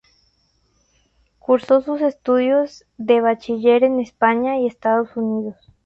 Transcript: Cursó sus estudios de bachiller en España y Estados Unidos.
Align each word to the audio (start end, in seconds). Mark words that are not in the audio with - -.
Cursó 1.37 1.81
sus 1.81 2.01
estudios 2.01 2.87
de 2.97 3.21
bachiller 3.21 3.83
en 3.83 3.99
España 3.99 4.57
y 4.57 4.65
Estados 4.65 5.15
Unidos. 5.15 5.55